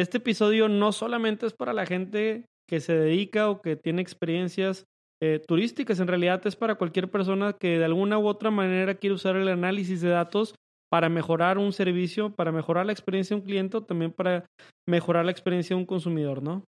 [0.00, 4.84] este episodio no solamente es para la gente que se dedica o que tiene experiencias
[5.20, 9.14] eh, turísticas, en realidad es para cualquier persona que de alguna u otra manera quiere
[9.14, 10.54] usar el análisis de datos
[10.88, 14.46] para mejorar un servicio, para mejorar la experiencia de un cliente o también para
[14.88, 16.62] mejorar la experiencia de un consumidor, ¿no?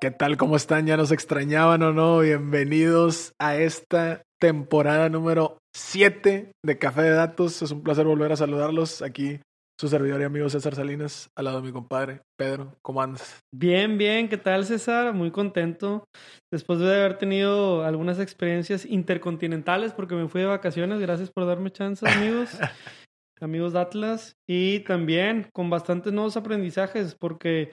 [0.00, 0.36] ¿Qué tal?
[0.36, 0.86] ¿Cómo están?
[0.86, 2.18] ¿Ya nos extrañaban o no?
[2.18, 7.62] Bienvenidos a esta temporada número 7 de Café de Datos.
[7.62, 9.40] Es un placer volver a saludarlos aquí.
[9.78, 12.76] Su servidor y amigo César Salinas, al lado de mi compadre Pedro.
[12.82, 13.40] ¿Cómo andas?
[13.50, 14.28] Bien, bien.
[14.28, 15.14] ¿Qué tal, César?
[15.14, 16.04] Muy contento.
[16.52, 21.00] Después de haber tenido algunas experiencias intercontinentales, porque me fui de vacaciones.
[21.00, 22.50] Gracias por darme chance, amigos.
[23.40, 24.34] amigos de Atlas.
[24.46, 27.70] Y también con bastantes nuevos aprendizajes, porque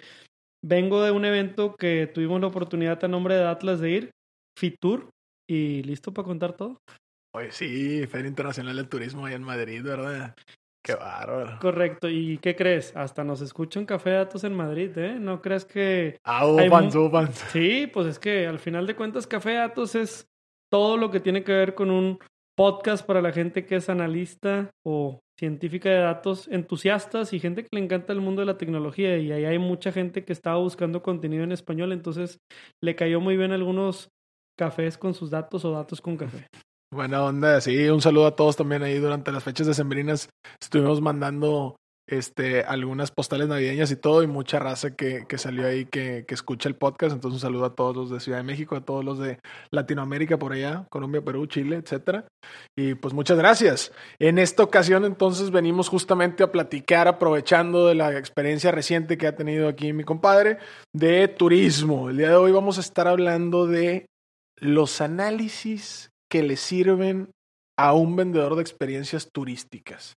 [0.64, 4.12] Vengo de un evento que tuvimos la oportunidad a nombre de Atlas de ir,
[4.58, 5.12] Fitur,
[5.48, 6.82] y listo para contar todo.
[7.34, 10.36] Oye, sí, Feria Internacional del Turismo ahí en Madrid, ¿verdad?
[10.84, 11.60] Qué bárbaro.
[11.60, 12.08] Correcto.
[12.10, 12.96] ¿Y qué crees?
[12.96, 15.20] Hasta nos escuchan Café Datos en Madrid, ¿eh?
[15.20, 16.18] ¿No crees que...
[16.24, 17.38] Ah, hubo fans.
[17.52, 20.28] Sí, pues es que al final de cuentas Café Datos es
[20.72, 22.20] todo lo que tiene que ver con un
[22.56, 27.70] podcast para la gente que es analista o científica de datos, entusiastas y gente que
[27.72, 29.18] le encanta el mundo de la tecnología.
[29.18, 32.40] Y ahí hay mucha gente que estaba buscando contenido en español, entonces
[32.82, 34.10] le cayó muy bien algunos
[34.58, 36.48] cafés con sus datos o datos con café.
[36.94, 40.30] Buena onda, sí, un saludo a todos también ahí durante las fechas de sembrinas
[40.62, 41.76] Estuvimos mandando
[42.10, 46.34] este, algunas postales navideñas y todo, y mucha raza que, que salió ahí que, que,
[46.34, 47.14] escucha el podcast.
[47.14, 49.40] Entonces, un saludo a todos los de Ciudad de México, a todos los de
[49.72, 52.26] Latinoamérica por allá, Colombia, Perú, Chile, etcétera.
[52.78, 53.92] Y pues muchas gracias.
[54.20, 59.36] En esta ocasión, entonces, venimos justamente a platicar, aprovechando de la experiencia reciente que ha
[59.36, 60.60] tenido aquí mi compadre,
[60.94, 62.10] de turismo.
[62.10, 64.06] El día de hoy vamos a estar hablando de
[64.60, 67.32] los análisis que le sirven
[67.78, 70.16] a un vendedor de experiencias turísticas.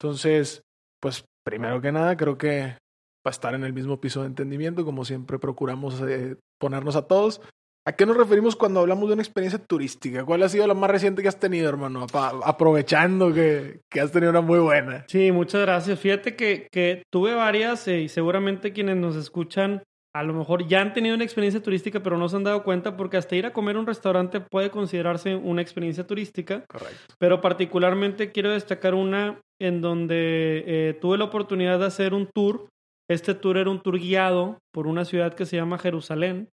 [0.00, 0.62] Entonces,
[1.00, 2.76] pues primero que nada, creo que
[3.22, 7.40] para estar en el mismo piso de entendimiento, como siempre procuramos eh, ponernos a todos.
[7.86, 10.24] ¿A qué nos referimos cuando hablamos de una experiencia turística?
[10.24, 12.06] ¿Cuál ha sido la más reciente que has tenido, hermano?
[12.44, 15.06] aprovechando que, que, has tenido una muy buena.
[15.08, 15.98] Sí, muchas gracias.
[15.98, 19.82] Fíjate que, que tuve varias eh, y seguramente quienes nos escuchan
[20.14, 22.96] a lo mejor ya han tenido una experiencia turística, pero no se han dado cuenta
[22.96, 26.64] porque hasta ir a comer a un restaurante puede considerarse una experiencia turística.
[26.66, 27.14] Correcto.
[27.18, 32.68] Pero particularmente quiero destacar una en donde eh, tuve la oportunidad de hacer un tour.
[33.10, 36.48] Este tour era un tour guiado por una ciudad que se llama Jerusalén,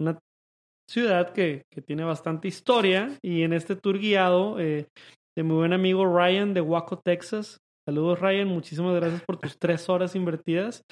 [0.00, 0.18] una
[0.88, 3.16] ciudad que, que tiene bastante historia.
[3.22, 4.86] Y en este tour guiado eh,
[5.36, 7.58] de mi buen amigo Ryan de Waco, Texas,
[7.88, 10.84] Saludos Ryan, muchísimas gracias por tus tres horas invertidas.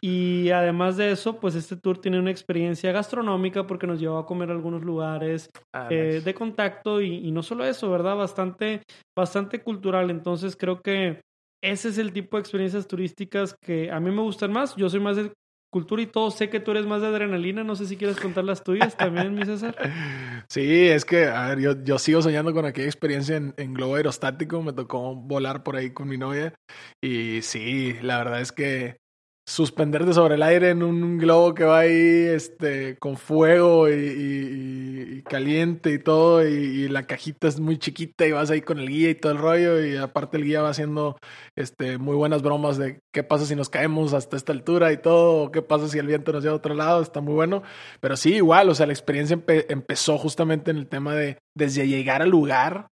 [0.00, 4.24] y además de eso, pues este tour tiene una experiencia gastronómica porque nos llevó a
[4.24, 8.16] comer a algunos lugares ah, eh, de contacto y, no solo eso, ¿verdad?
[8.16, 8.80] Bastante,
[9.14, 10.10] bastante cultural.
[10.10, 11.20] Entonces creo que
[11.62, 14.74] ese es el tipo de experiencias turísticas que a mí me gustan más.
[14.76, 15.30] Yo soy más de
[15.74, 16.30] cultura y todo.
[16.30, 17.64] Sé que tú eres más de adrenalina.
[17.64, 19.74] No sé si quieres contar las tuyas también, mi César.
[20.48, 23.96] Sí, es que, a ver, yo, yo sigo soñando con aquella experiencia en, en, globo
[23.96, 24.62] aerostático.
[24.62, 26.54] Me tocó volar por ahí con mi novia.
[27.02, 28.98] Y sí, la verdad es que
[29.46, 35.92] suspenderte sobre el aire en un globo que va ahí este, con fuego y, caliente
[35.92, 39.14] y todo, y, la cajita es muy chiquita y vas ahí con el guía y
[39.14, 41.16] todo el rollo, y aparte el guía va haciendo
[41.56, 45.50] este, muy buenas bromas de qué pasa si nos caemos hasta esta altura y todo,
[45.50, 47.62] qué pasa si el viento nos lleva a otro lado, está muy bueno,
[48.00, 52.22] pero sí, igual, o sea, la experiencia empezó justamente en el tema de desde llegar
[52.22, 52.88] al lugar,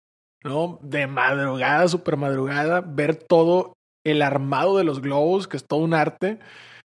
[0.43, 0.79] ¿no?
[0.81, 3.73] De madrugada, super madrugada, ver todo
[4.03, 6.39] el armado de los globos, que es todo un arte.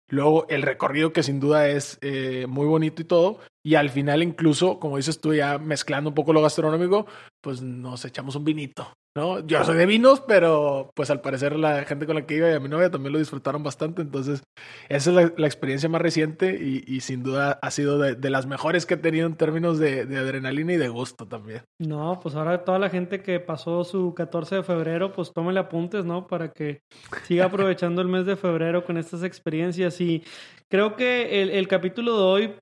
[0.09, 3.41] Luego el recorrido que sin duda es eh, muy bonito y todo.
[3.65, 7.07] Y al final incluso, como dices tú, ya mezclando un poco lo gastronómico,
[7.41, 8.87] pues nos echamos un vinito.
[9.17, 9.47] ¿no?
[9.47, 12.55] Yo soy de vinos, pero pues al parecer la gente con la que iba y
[12.55, 14.03] a mi novia también lo disfrutaron bastante.
[14.03, 14.43] Entonces,
[14.89, 18.95] esa es la, experiencia más reciente y, sin duda ha sido de, las mejores que
[18.95, 21.63] he tenido en términos de, adrenalina y de gusto también.
[21.79, 26.05] No, pues ahora toda la gente que pasó su 14 de febrero, pues tómele apuntes,
[26.05, 26.27] ¿no?
[26.27, 26.81] Para que
[27.25, 30.01] siga aprovechando el mes de febrero con estas experiencias.
[30.01, 30.25] Y
[30.69, 32.55] creo que el, el capítulo de hoy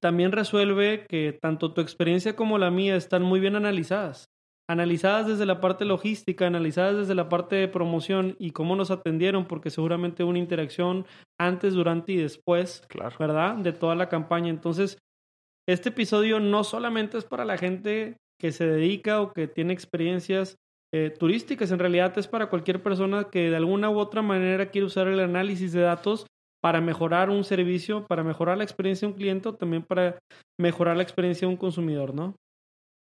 [0.00, 4.32] también resuelve que tanto tu experiencia como la mía están muy bien analizadas
[4.68, 9.46] analizadas desde la parte logística, analizadas desde la parte de promoción y cómo nos atendieron,
[9.46, 11.06] porque seguramente hubo una interacción
[11.38, 13.14] antes, durante y después, claro.
[13.18, 13.56] ¿verdad?
[13.56, 14.50] De toda la campaña.
[14.50, 14.98] Entonces,
[15.68, 20.56] este episodio no solamente es para la gente que se dedica o que tiene experiencias
[20.94, 24.86] eh, turísticas, en realidad es para cualquier persona que de alguna u otra manera quiere
[24.86, 26.26] usar el análisis de datos
[26.62, 30.18] para mejorar un servicio, para mejorar la experiencia de un cliente o también para
[30.58, 32.36] mejorar la experiencia de un consumidor, ¿no?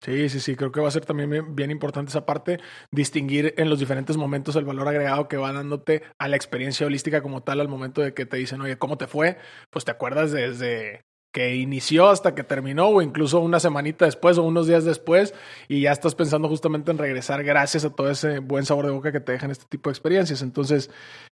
[0.02, 2.60] Sí, sí, sí, creo que va a ser también bien, importante esa parte,
[2.90, 7.22] distinguir en los diferentes momentos el valor agregado que va dándote a la experiencia holística
[7.22, 9.38] como tal al momento de que te dicen, oye, ¿cómo te fue?
[9.70, 14.44] Pues te acuerdas desde que inició hasta que terminó o incluso una semanita después o
[14.44, 15.34] unos días después
[15.68, 19.12] y ya estás pensando justamente en regresar gracias a todo ese buen sabor de boca
[19.12, 20.42] que te dejan este tipo de experiencias.
[20.42, 20.90] Entonces,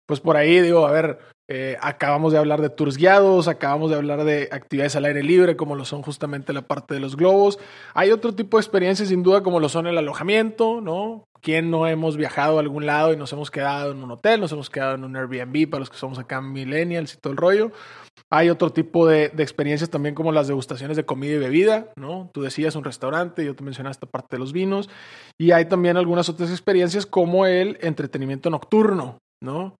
[0.06, 3.96] pues por ahí digo, a ver, eh, acabamos de hablar de tours guiados, acabamos de
[3.96, 7.58] hablar de actividades al aire libre, como lo son justamente la parte de los globos.
[7.94, 11.24] Hay otro tipo de experiencias, sin duda, como lo son el alojamiento, ¿no?
[11.40, 14.52] ¿Quién no hemos viajado a algún lado y nos hemos quedado en un hotel, nos
[14.52, 17.72] hemos quedado en un Airbnb para los que somos acá millennials y todo el rollo?
[18.30, 22.30] Hay otro tipo de, experiencias también como las degustaciones de comida y bebida, ¿no?
[22.32, 24.88] Tú decías un restaurante, yo te mencionaste parte de los vinos.
[25.38, 29.76] Y hay también algunas otras experiencias como el entretenimiento nocturno, ¿no?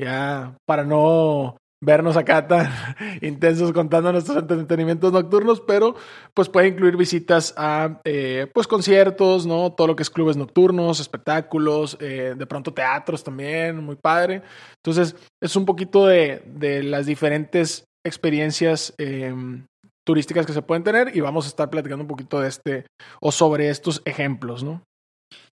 [0.00, 2.70] Ya para no vernos acá tan
[3.20, 5.96] intensos contando nuestros entretenimientos nocturnos, pero
[6.32, 9.72] pues puede incluir visitas a eh, pues conciertos, ¿no?
[9.72, 14.42] Todo lo que es clubes nocturnos, espectáculos, eh, de pronto teatros también, muy padre.
[14.76, 19.34] Entonces es un poquito de, de las diferentes experiencias eh,
[20.04, 22.86] turísticas que se pueden tener y vamos a estar platicando un poquito de este
[23.20, 24.82] o sobre estos ejemplos, ¿no?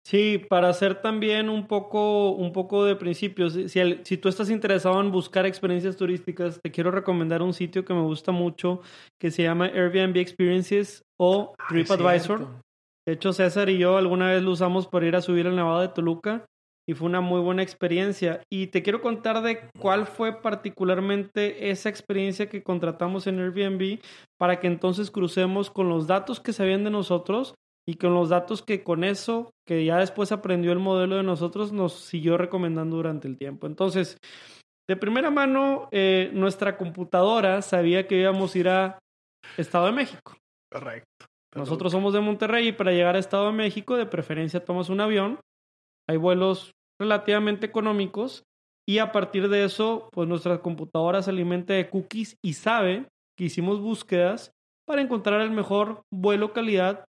[0.04, 4.48] Sí, para hacer también un poco, un poco de principios, si, el, si tú estás
[4.48, 8.80] interesado en buscar experiencias turísticas, te quiero recomendar un sitio que me gusta mucho
[9.20, 12.46] que se llama Airbnb Experiences o TripAdvisor.
[13.06, 15.80] de hecho, César y yo alguna vez lo usamos para ir a subir el Nevado
[15.80, 16.46] de Toluca
[16.88, 18.40] y fue una muy buena experiencia.
[18.50, 24.00] Y te quiero contar de cuál fue particularmente esa experiencia que contratamos en Airbnb
[24.38, 27.54] para que entonces crucemos con los datos que sabían de nosotros
[27.88, 31.72] y con los datos que con eso, que ya después aprendió el modelo de nosotros,
[31.72, 33.66] nos siguió recomendando durante el tiempo.
[33.66, 34.18] Entonces,
[34.86, 38.98] de primera mano, eh, nuestra computadora sabía que íbamos a ir a
[39.56, 40.36] Estado de México.
[40.70, 41.24] Correcto.
[41.56, 45.00] Nosotros somos de Monterrey y para llegar a Estado de México, de preferencia tomas un
[45.00, 45.40] avión.
[46.10, 48.42] Hay vuelos relativamente económicos
[48.86, 53.44] y a partir de eso, pues nuestra computadora se alimenta de cookies y sabe que
[53.44, 54.52] hicimos búsquedas
[54.86, 57.07] para encontrar el mejor vuelo calidad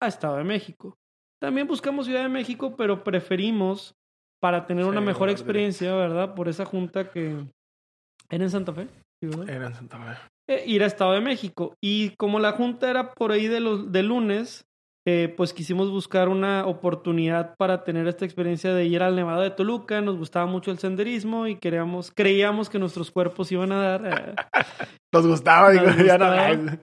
[0.00, 0.96] a Estado de México.
[1.40, 3.94] También buscamos Ciudad de México, pero preferimos,
[4.40, 6.34] para tener una mejor experiencia, ¿verdad?
[6.34, 7.44] Por esa junta que...
[8.30, 8.88] ¿Era en Santa Fe?
[9.46, 10.18] Era en Santa Fe.
[10.48, 11.74] Eh, ir a Estado de México.
[11.82, 14.64] Y como la junta era por ahí de, los, de lunes,
[15.06, 19.50] eh, pues quisimos buscar una oportunidad para tener esta experiencia de ir al Nevado de
[19.50, 20.00] Toluca.
[20.00, 24.06] Nos gustaba mucho el senderismo y queríamos, creíamos que nuestros cuerpos iban a dar.
[24.06, 24.34] Eh,
[25.12, 26.80] nos gustaba, digo, ya no.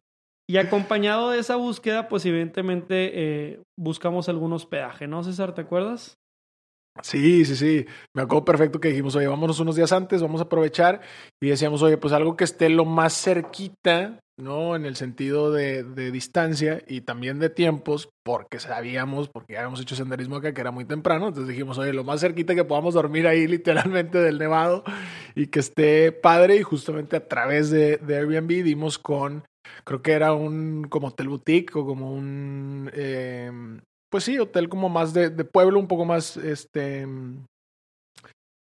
[0.50, 5.54] Y acompañado de esa búsqueda, pues evidentemente eh, buscamos algún hospedaje, ¿no, César?
[5.54, 6.18] ¿Te acuerdas?
[7.04, 7.86] Sí, sí, sí.
[8.16, 11.02] Me acuerdo perfecto que dijimos, oye, vámonos unos días antes, vamos a aprovechar.
[11.42, 14.76] Y decíamos, oye, pues algo que esté lo más cerquita, ¿no?
[14.76, 19.96] En el sentido de, distancia y también de tiempos, porque sabíamos, porque ya habíamos hecho
[19.96, 21.28] senderismo acá, que era muy temprano.
[21.28, 24.84] Entonces dijimos, oye, lo más cerquita que podamos dormir ahí literalmente del nevado
[25.36, 26.56] y que esté padre.
[26.56, 29.44] Y justamente a través de, de Airbnb dimos con
[29.84, 33.52] creo que era un como hotel boutique o como un, eh,
[34.10, 37.08] pues sí, hotel como más de, de, pueblo, un poco más este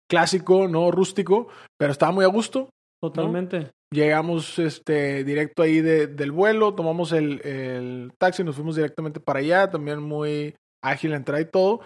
[0.10, 1.48] clásico, no rústico,
[1.78, 2.70] pero estaba muy a gusto.
[3.02, 3.60] Totalmente.
[3.60, 3.70] ¿no?
[3.92, 9.40] Llegamos este, directo ahí de, del vuelo, tomamos el, el taxi, nos fuimos directamente para
[9.40, 11.82] allá, también muy ágil la entrada y todo.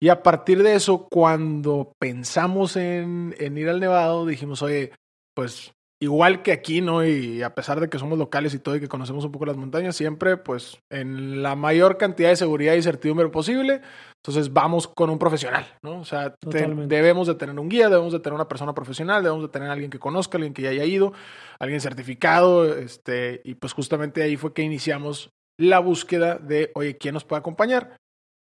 [0.00, 4.92] Y a partir de eso, cuando pensamos en, en ir al Nevado, dijimos, oye,
[5.34, 5.72] pues
[6.04, 7.04] igual que aquí, ¿no?
[7.04, 9.56] Y a pesar de que somos locales y todo y que conocemos un poco las
[9.56, 13.80] montañas, siempre pues en la mayor cantidad de seguridad y certidumbre posible.
[14.16, 16.00] Entonces vamos con un profesional, ¿no?
[16.00, 19.42] O sea, te, debemos de tener un guía, debemos de tener una persona profesional, debemos
[19.44, 21.12] de tener alguien que conozca, alguien que ya haya ido,
[21.58, 27.14] alguien certificado, este, y pues justamente ahí fue que iniciamos la búsqueda de, oye, ¿quién
[27.14, 27.96] nos puede acompañar?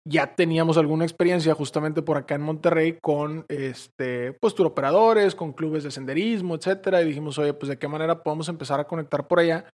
[0.06, 5.84] Ya teníamos alguna experiencia justamente por acá en Monterrey con este pues operadores, con clubes
[5.84, 9.40] de senderismo, etcétera, y dijimos, "Oye, pues de qué manera podemos empezar a conectar por
[9.40, 9.68] allá?"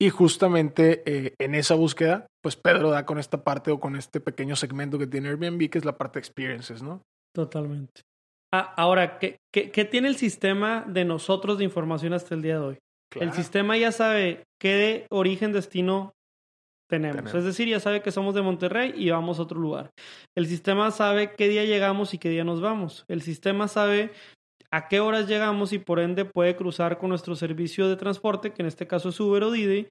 [0.00, 4.20] Y justamente eh, en esa búsqueda, pues Pedro da con esta parte o con este
[4.20, 7.02] pequeño segmento que tiene Airbnb, que es la parte de experiences, ¿no?
[7.34, 8.02] Totalmente.
[8.52, 12.58] Ah, ahora, ¿qué, ¿qué, qué, tiene el sistema de nosotros de información hasta el día
[12.58, 12.78] de hoy?
[13.10, 13.30] Claro.
[13.30, 16.12] El sistema ya sabe qué origen, destino
[16.98, 17.16] tenemos.
[17.16, 17.34] tenemos.
[17.34, 19.90] Es decir, ya sabe que somos de Monterrey y vamos a otro lugar.
[20.36, 23.04] El sistema sabe qué día llegamos y qué día nos vamos.
[23.08, 24.10] El sistema sabe
[24.70, 28.62] a qué horas llegamos y por ende puede cruzar con nuestro servicio de transporte, que
[28.62, 29.88] en este caso es Uber o Didi,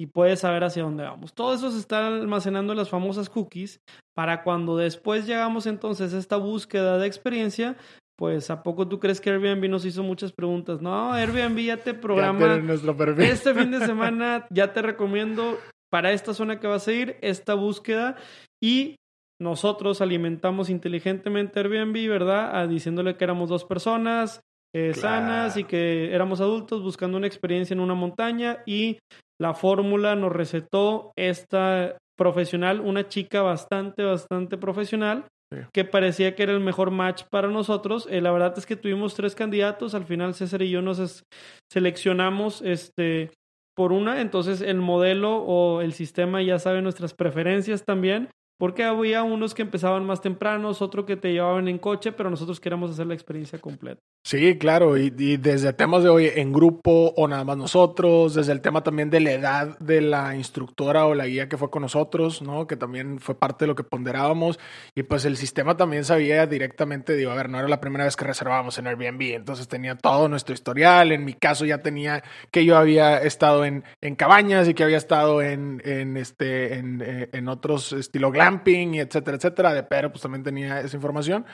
[0.00, 1.34] y puede saber hacia dónde vamos.
[1.34, 3.80] Todo eso se está almacenando en las famosas cookies
[4.14, 7.76] para cuando después llegamos entonces a esta búsqueda de experiencia,
[8.16, 10.80] pues ¿a poco tú crees que Airbnb nos hizo muchas preguntas?
[10.80, 12.40] No, Airbnb ya te programa.
[12.40, 13.24] Ya nuestro perfil.
[13.24, 15.58] Este fin de semana ya te recomiendo
[15.94, 18.16] para esta zona que vas a ir, esta búsqueda
[18.60, 18.96] y
[19.40, 22.68] nosotros alimentamos inteligentemente Airbnb, ¿verdad?
[22.68, 24.40] diciéndole que éramos dos personas
[24.74, 28.98] eh, sanas y que éramos adultos buscando una experiencia en una montaña y
[29.40, 35.28] la fórmula nos recetó esta profesional, una chica bastante, bastante profesional
[35.72, 38.08] que parecía que era el mejor match para nosotros.
[38.10, 41.22] Eh, la verdad es que tuvimos tres candidatos, al final César y yo nos
[41.70, 43.30] seleccionamos este,
[43.74, 49.22] por una, entonces el modelo o el sistema ya sabe nuestras preferencias también porque había
[49.22, 53.06] unos que empezaban más tempranos, otro que te llevaban en coche, pero nosotros queremos hacer
[53.06, 54.00] la experiencia completa.
[54.26, 58.62] Sí, claro, y, desde temas de hoy en grupo o nada más nosotros, desde el
[58.62, 62.40] tema también de la edad de la instructora o la guía que fue con nosotros,
[62.40, 62.66] ¿no?
[62.66, 64.58] Que también fue parte de lo que ponderábamos.
[64.94, 68.16] Y pues el sistema también sabía directamente, digo, a ver, no era la primera vez
[68.16, 71.12] que reservábamos en Airbnb, entonces tenía todo nuestro historial.
[71.12, 74.96] En mi caso ya tenía que yo había estado en, en cabañas y que había
[74.96, 79.74] estado en, en este, en, eh, en otros estilo camping y etcétera, etcétera.
[79.74, 81.44] De pero pues también tenía esa información.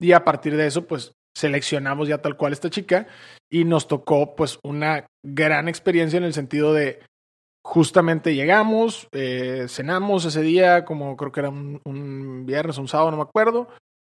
[0.00, 3.06] Y a partir de eso, pues seleccionamos ya tal cual esta chica
[3.52, 7.00] y nos tocó pues una gran experiencia en el sentido de
[7.62, 13.10] justamente llegamos, eh, cenamos ese día, como creo que era un, un viernes, un sábado,
[13.10, 13.68] no me acuerdo,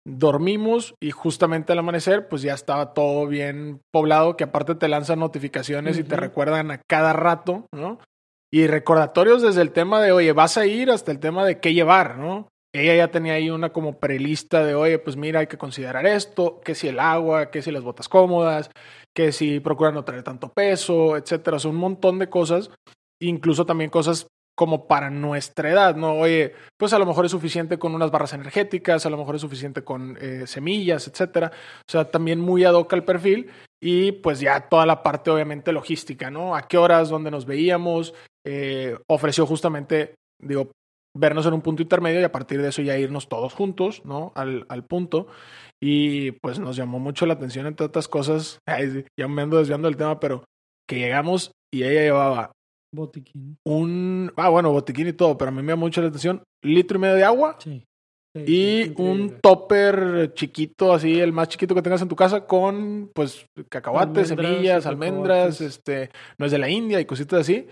[0.05, 5.19] dormimos y justamente al amanecer pues ya estaba todo bien poblado, que aparte te lanzan
[5.19, 7.99] notificaciones y te recuerdan a cada rato, ¿no?
[8.53, 11.73] Y recordatorios desde el tema de, oye, vas a ir hasta el tema de qué
[11.73, 12.49] llevar, ¿no?
[12.73, 16.61] Ella ya tenía ahí una como prelista de, oye, pues mira, hay que considerar esto,
[16.63, 18.69] que si el agua, que si las botas cómodas,
[19.13, 21.57] que si procura no traer tanto peso, etcétera.
[21.57, 22.71] O sea, un montón de cosas,
[23.21, 26.13] incluso también cosas como para nuestra edad, ¿no?
[26.13, 29.41] Oye, pues a lo mejor es suficiente con unas barras energéticas, a lo mejor es
[29.41, 31.51] suficiente con eh, semillas, etcétera.
[31.87, 33.49] O sea, también muy ad hoc al perfil
[33.81, 36.55] y pues ya toda la parte obviamente logística, ¿no?
[36.55, 38.13] A qué horas, dónde nos veíamos,
[38.45, 40.71] eh, ofreció justamente, digo,
[41.17, 44.31] vernos en un punto intermedio y a partir de eso ya irnos todos juntos, ¿no?
[44.35, 45.27] Al, al punto.
[45.81, 48.59] Y pues nos llamó mucho la atención entre otras cosas.
[49.19, 50.43] ya me ando desviando del tema, pero
[50.87, 52.51] que llegamos y ella llevaba
[52.93, 53.57] Botiquín.
[53.65, 54.31] Un.
[54.35, 56.43] Ah, bueno, botiquín y todo, pero a mí me llama mucho la atención.
[56.63, 57.57] Litro y medio de agua.
[57.59, 57.85] Sí.
[58.33, 63.45] y un topper chiquito, así, el más chiquito que tengas en tu casa, con pues
[63.69, 67.67] cacahuates, semillas, almendras, este, no es de la India y cositas así.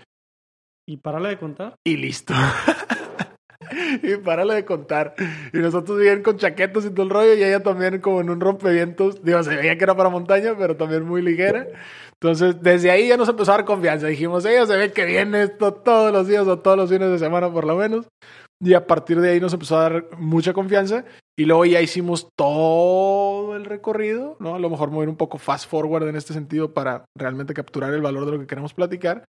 [0.90, 1.76] Y párale de contar.
[1.84, 2.34] Y listo.
[4.02, 5.14] y párale de contar.
[5.52, 8.40] Y nosotros bien con chaquetas y todo el rollo, y ella también como en un
[8.40, 9.22] rompevientos.
[9.22, 11.68] Digo, se veía que era para montaña, pero también muy ligera.
[12.14, 14.08] Entonces, desde ahí ya nos empezó a dar confianza.
[14.08, 17.20] Dijimos, ella se ve que viene esto todos los días o todos los fines de
[17.20, 18.08] semana por lo menos.
[18.60, 21.04] Y a partir de ahí nos empezó a dar mucha confianza.
[21.38, 24.56] Y luego ya hicimos todo el recorrido, ¿no?
[24.56, 28.02] A lo mejor mover un poco fast forward en este sentido para realmente capturar el
[28.02, 29.22] valor de lo que queremos platicar.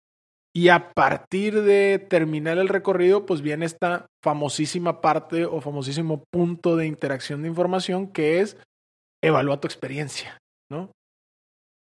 [0.59, 6.75] Y a partir de terminar el recorrido, pues viene esta famosísima parte o famosísimo punto
[6.75, 8.57] de interacción de información que es
[9.23, 10.37] evalúa tu experiencia,
[10.69, 10.91] ¿no?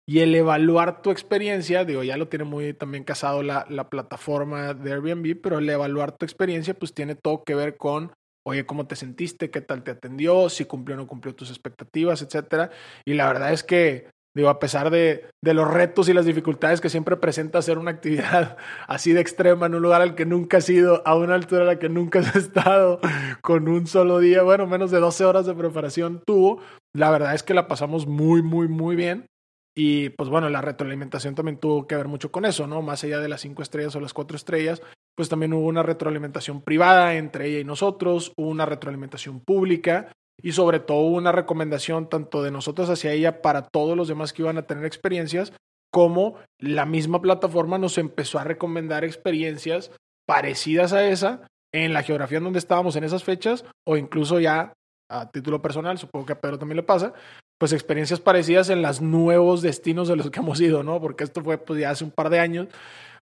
[0.09, 4.73] Y el evaluar tu experiencia, digo, ya lo tiene muy también casado la, la plataforma
[4.73, 8.14] de Airbnb, pero el evaluar tu experiencia, pues tiene todo que ver con,
[8.47, 9.50] oye, ¿cómo te sentiste?
[9.50, 10.49] ¿Qué tal te atendió?
[10.49, 12.71] Si cumplió o no cumplió tus expectativas, etcétera.
[13.05, 16.81] Y la verdad es que, digo, a pesar de, de los retos y las dificultades
[16.81, 18.57] que siempre presenta hacer una actividad
[18.89, 21.67] así de extrema en un lugar al que nunca has ido, a una altura a
[21.67, 23.01] la que nunca has estado,
[23.41, 26.61] con un solo día, bueno, menos de 12 horas de preparación tuvo,
[26.95, 29.27] la verdad es que la pasamos muy, muy, muy bien.
[29.75, 32.83] Y pues bueno, la retroalimentación también tuvo que ver mucho con eso, ¿no?
[32.83, 34.83] Más allá de las cinco estrellas o las cuatro estrellas,
[35.17, 40.52] pues también hubo una retroalimentación privada entre ella y nosotros, hubo una retroalimentación pública y
[40.52, 44.58] sobre todo una recomendación tanto de nosotros hacia ella para todos los demás que iban
[44.58, 45.52] a tener experiencias,
[45.92, 49.90] como la misma plataforma nos empezó a recomendar experiencias
[50.26, 54.75] parecidas a esa en la geografía en donde estábamos en esas fechas o incluso ya
[55.08, 57.12] a título personal, supongo que a Pedro también le pasa,
[57.58, 61.00] pues experiencias parecidas en los nuevos destinos de los que hemos ido, ¿no?
[61.00, 62.68] Porque esto fue pues ya hace un par de años.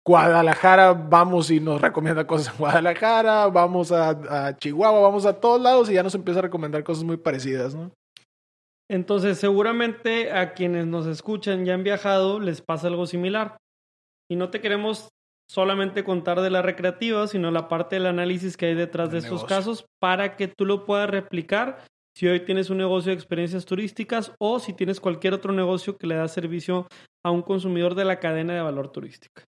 [0.06, 5.60] Guadalajara, vamos y nos recomienda cosas en Guadalajara, vamos a, a Chihuahua, vamos a todos
[5.60, 7.90] lados y ya nos empieza a recomendar cosas muy parecidas, ¿no?
[8.88, 13.56] Entonces, seguramente a quienes nos escuchan y han viajado les pasa algo similar.
[14.30, 15.08] Y no te queremos
[15.48, 19.44] solamente contar de la recreativa, sino la parte del análisis que hay detrás de estos
[19.44, 21.84] casos para que tú lo puedas replicar
[22.16, 26.06] si hoy tienes un negocio de experiencias turísticas o si tienes cualquier otro negocio que
[26.06, 26.86] le da servicio
[27.24, 29.44] a un consumidor de la cadena de valor turística.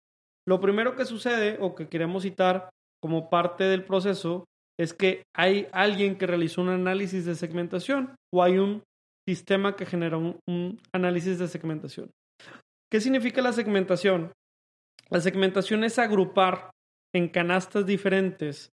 [0.46, 2.70] Lo primero que sucede o que queremos citar
[3.02, 4.44] como parte del proceso
[4.78, 8.82] es que hay alguien que realizó un análisis de segmentación o hay un
[9.28, 12.10] sistema que genera un, análisis de segmentación.
[12.90, 14.32] ¿Qué significa la segmentación?
[15.10, 16.70] La segmentación es agrupar
[17.14, 18.70] en canastas diferentes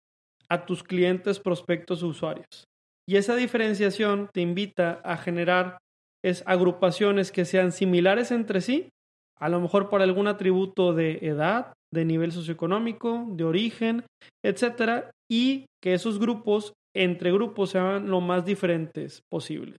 [0.49, 2.64] a tus clientes, prospectos, usuarios.
[3.08, 5.78] Y esa diferenciación te invita a generar
[6.25, 8.88] es agrupaciones que sean similares entre sí,
[9.38, 14.04] a lo mejor por algún atributo de edad, de nivel socioeconómico, de origen,
[14.44, 19.76] etcétera, y que esos grupos entre grupos sean lo más diferentes posibles,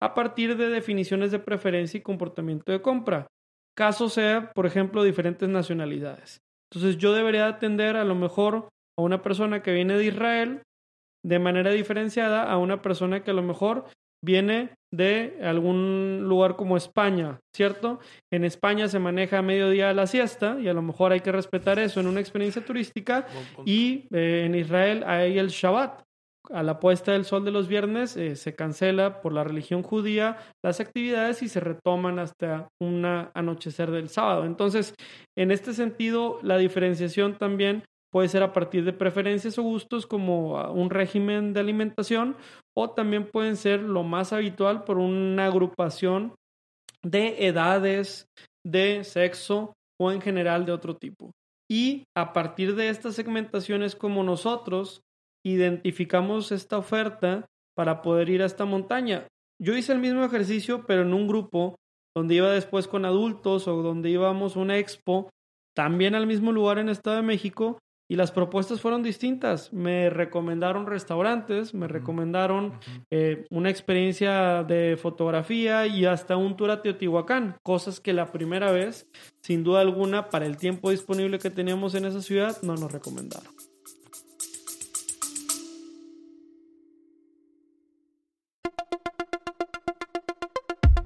[0.00, 3.26] a partir de definiciones de preferencia y comportamiento de compra.
[3.76, 6.38] Caso sea, por ejemplo, diferentes nacionalidades.
[6.72, 8.68] Entonces yo debería atender a lo mejor
[8.98, 10.62] a una persona que viene de Israel
[11.24, 13.86] de manera diferenciada a una persona que a lo mejor
[14.24, 17.98] viene de algún lugar como España, ¿cierto?
[18.30, 21.78] En España se maneja a mediodía la siesta y a lo mejor hay que respetar
[21.78, 23.26] eso en una experiencia turística
[23.64, 26.02] y eh, en Israel hay el Shabbat.
[26.50, 30.38] A la puesta del sol de los viernes eh, se cancela por la religión judía
[30.62, 34.44] las actividades y se retoman hasta un anochecer del sábado.
[34.44, 34.94] Entonces,
[35.38, 40.58] en este sentido, la diferenciación también Puede ser a partir de preferencias o gustos como
[40.58, 42.36] ah, un régimen de alimentación
[42.76, 46.34] o también pueden ser lo más habitual por una agrupación
[47.02, 48.26] de edades,
[48.64, 51.32] de sexo o en general de otro tipo.
[51.70, 55.00] Y a partir de estas segmentaciones como nosotros
[55.44, 59.26] identificamos esta oferta para poder ir a esta montaña.
[59.60, 61.76] Yo hice el mismo ejercicio pero en un grupo
[62.14, 65.30] donde iba después con adultos o donde íbamos a una expo,
[65.74, 67.78] también al mismo lugar en Estado de México,
[68.12, 69.72] y las propuestas fueron distintas.
[69.72, 72.74] Me recomendaron restaurantes, me recomendaron
[73.10, 78.70] eh, una experiencia de fotografía y hasta un tour a Teotihuacán, cosas que la primera
[78.70, 79.08] vez,
[79.40, 83.50] sin duda alguna, para el tiempo disponible que teníamos en esa ciudad, no nos recomendaron.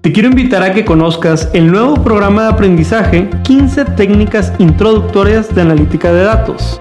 [0.00, 5.62] Te quiero invitar a que conozcas el nuevo programa de aprendizaje 15 técnicas introductorias de
[5.62, 6.80] analítica de datos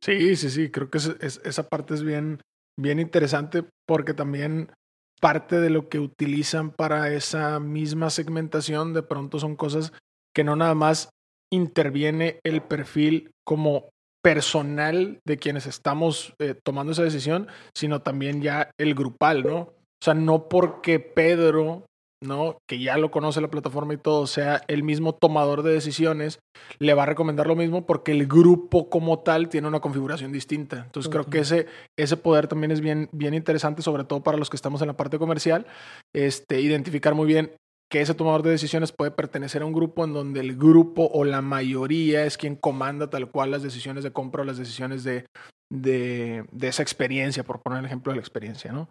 [0.01, 2.41] Sí, sí, sí, creo que esa parte es bien,
[2.77, 4.73] bien interesante porque también
[5.21, 9.93] parte de lo que utilizan para esa misma segmentación de pronto son cosas
[10.35, 11.11] que no nada más
[11.53, 13.91] interviene el perfil como
[14.23, 19.59] personal de quienes estamos eh, tomando esa decisión, sino también ya el grupal, ¿no?
[19.59, 21.87] O sea, no porque Pedro
[22.23, 22.59] ¿no?
[22.69, 26.39] Que ya lo conoce la plataforma y todo, sea el mismo tomador de decisiones,
[26.79, 30.83] le va a recomendar lo mismo porque el grupo como tal tiene una configuración distinta.
[30.85, 31.67] Entonces creo que ese,
[31.99, 34.97] ese poder también es bien, bien interesante, sobre todo para los que estamos en la
[34.97, 35.67] parte comercial,
[36.15, 37.53] este, identificar muy bien
[37.91, 41.25] que ese tomador de decisiones puede pertenecer a un grupo en donde el grupo o
[41.25, 45.27] la mayoría es quien comanda tal cual las decisiones de compra o las decisiones de,
[45.73, 48.91] de, de esa experiencia, por poner el ejemplo de la experiencia, ¿no?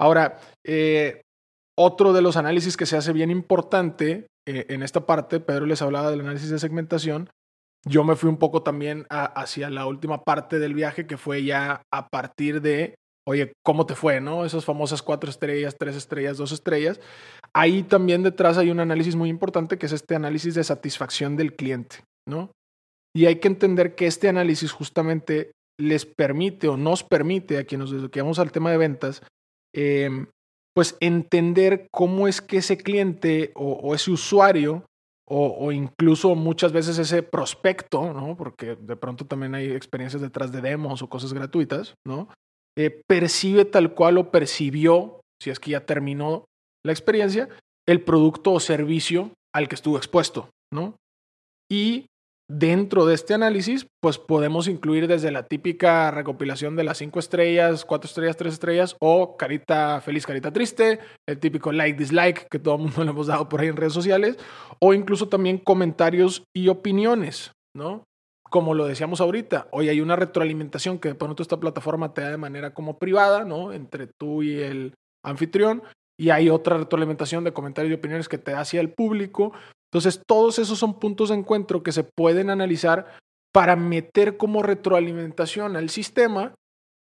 [0.00, 1.20] Ahora, eh,
[1.78, 5.80] otro de los análisis que se hace bien importante eh, en esta parte, Pedro les
[5.80, 7.30] hablaba del análisis de segmentación.
[7.86, 11.82] Yo me fui un poco también hacia la última parte del viaje, que fue ya
[11.92, 14.20] a partir de, oye, ¿cómo te fue?
[14.20, 14.44] ¿No?
[14.44, 17.00] Esas famosas cuatro estrellas, tres estrellas, dos estrellas.
[17.54, 21.54] Ahí también detrás hay un análisis muy importante, que es este análisis de satisfacción del
[21.54, 22.50] cliente, ¿no?
[23.14, 27.92] Y hay que entender que este análisis justamente les permite o nos permite a quienes
[27.92, 29.22] nos dediquemos al tema de ventas
[29.72, 30.26] eh,
[30.78, 34.84] pues entender cómo es que ese cliente o, ese usuario
[35.28, 38.36] o, incluso muchas veces ese prospecto, ¿no?
[38.36, 42.28] Porque de pronto también hay experiencias detrás de demos o cosas gratuitas, ¿no?
[42.78, 46.44] Eh, percibe tal cual o percibió, si es que ya terminó
[46.86, 47.48] la experiencia,
[47.84, 50.94] el producto o servicio al que estuvo expuesto, ¿no?
[51.68, 52.06] Y
[52.50, 57.84] Dentro de este análisis, pues podemos incluir desde la típica recopilación de las cinco estrellas,
[57.84, 62.76] cuatro estrellas, tres estrellas, o carita feliz, carita triste, el típico like, dislike que todo
[62.76, 64.38] el mundo le hemos dado por ahí en redes sociales,
[64.80, 68.04] o incluso también comentarios y opiniones, ¿no?
[68.48, 72.30] Como lo decíamos ahorita, hoy hay una retroalimentación que de pronto esta plataforma te da
[72.30, 73.74] de manera como privada, ¿no?
[73.74, 75.82] Entre tú y el anfitrión,
[76.18, 79.52] y hay otra retroalimentación de comentarios y opiniones que te da hacia el público.
[79.92, 83.16] Entonces, todos esos son puntos de encuentro que se pueden analizar
[83.54, 86.54] para meter como retroalimentación al sistema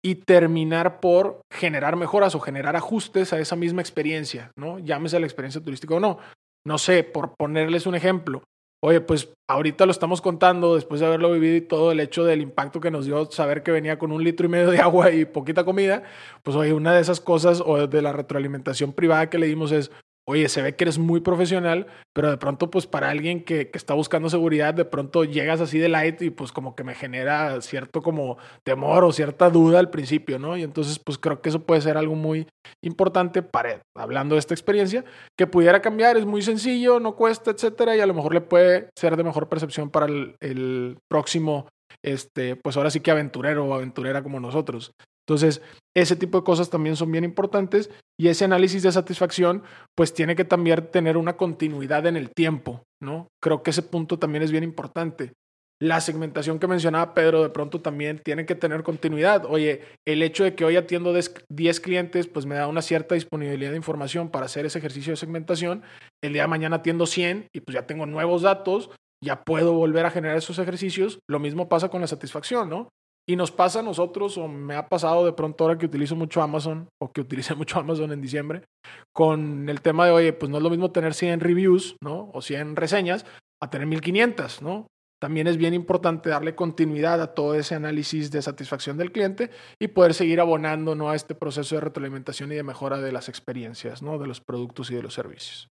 [0.04, 4.78] y terminar por generar mejoras o generar ajustes a esa misma experiencia, ¿no?
[4.78, 6.18] Llámese la experiencia turística o no.
[6.66, 8.42] No sé, por ponerles un ejemplo,
[8.84, 12.42] oye, pues ahorita lo estamos contando después de haberlo vivido y todo el hecho del
[12.42, 15.24] impacto que nos dio saber que venía con un litro y medio de agua y
[15.24, 16.02] poquita comida,
[16.42, 19.90] pues oye, una de esas cosas o de la retroalimentación privada que le dimos es,
[20.26, 23.78] oye, se ve que eres muy profesional, pero de pronto, pues para alguien que, que,
[23.78, 27.60] está buscando seguridad, de pronto llegas así de light y pues como que me genera
[27.60, 30.56] cierto como temor o cierta duda al principio, ¿no?
[30.56, 32.46] Y entonces, pues creo que eso puede ser algo muy
[32.82, 35.04] importante para, hablando de esta experiencia,
[35.36, 38.88] que pudiera cambiar, es muy sencillo, no cuesta, etcétera, y a lo mejor le puede
[38.96, 41.68] ser de mejor percepción para el, próximo
[42.02, 44.92] este, pues ahora sí que aventurero o aventurera como nosotros.
[45.26, 45.62] Entonces,
[45.96, 49.62] ese tipo de cosas también son bien importantes y ese análisis de satisfacción
[49.96, 53.28] pues tiene que también tener una continuidad en el tiempo, ¿no?
[53.42, 55.32] Creo que ese punto también es bien importante.
[55.80, 59.44] La segmentación que mencionaba Pedro de pronto también tiene que tener continuidad.
[59.46, 63.70] Oye, el hecho de que hoy atiendo 10 clientes pues me da una cierta disponibilidad
[63.70, 65.82] de información para hacer ese ejercicio de segmentación.
[66.22, 68.90] El día de mañana atiendo 100 y pues ya tengo nuevos datos,
[69.22, 71.18] ya puedo volver a generar esos ejercicios.
[71.28, 72.88] Lo mismo pasa con la satisfacción, ¿no?
[73.26, 76.42] Y nos pasa a nosotros, o me ha pasado de pronto ahora que utilizo mucho
[76.42, 78.64] Amazon, o que utilicé mucho Amazon en diciembre,
[79.12, 82.30] con el tema de, oye, pues no es lo mismo tener 100 reviews, ¿no?
[82.34, 83.24] O 100 reseñas,
[83.62, 84.86] a tener 1500, ¿no?
[85.24, 89.88] También es bien importante darle continuidad a todo ese análisis de satisfacción del cliente y
[89.88, 91.08] poder seguir abonando ¿no?
[91.08, 94.18] a este proceso de retroalimentación y de mejora de las experiencias, ¿no?
[94.18, 95.68] de los productos y de los servicios.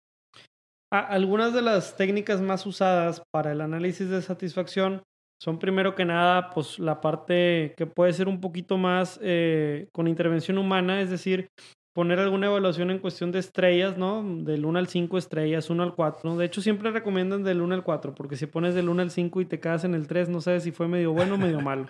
[0.91, 5.03] Algunas de las técnicas más usadas para el análisis de satisfacción
[5.41, 10.07] son primero que nada, pues la parte que puede ser un poquito más eh, con
[10.07, 11.49] intervención humana, es decir,
[11.97, 14.23] poner alguna evaluación en cuestión de estrellas, ¿no?
[14.43, 16.37] Del 1 al 5 estrellas, 1 al 4.
[16.37, 19.41] De hecho, siempre recomiendan del 1 al 4, porque si pones del 1 al 5
[19.41, 21.87] y te quedas en el 3, no sabes si fue medio bueno o medio malo.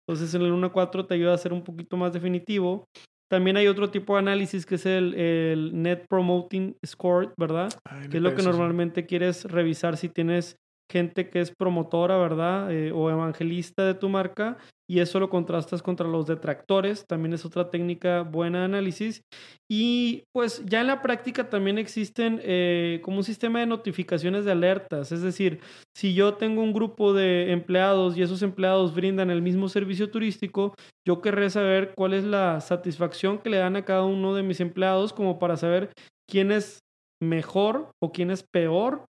[0.00, 2.88] Entonces, en el 1 al 4 te ayuda a ser un poquito más definitivo.
[3.30, 7.72] También hay otro tipo de análisis que es el, el Net Promoting Score, ¿verdad?
[8.10, 10.56] que es lo que normalmente quieres revisar si tienes
[10.90, 12.70] gente que es promotora, ¿verdad?
[12.72, 17.46] Eh, o evangelista de tu marca y eso lo contrastas contra los detractores, también es
[17.46, 19.22] otra técnica buena de análisis.
[19.68, 24.52] Y pues ya en la práctica también existen eh, como un sistema de notificaciones de
[24.52, 25.60] alertas, es decir,
[25.96, 30.74] si yo tengo un grupo de empleados y esos empleados brindan el mismo servicio turístico,
[31.06, 34.60] yo querré saber cuál es la satisfacción que le dan a cada uno de mis
[34.60, 35.92] empleados como para saber
[36.28, 36.80] quién es
[37.22, 39.06] mejor o quién es peor